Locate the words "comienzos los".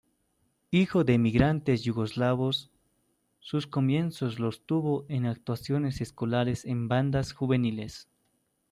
3.67-4.65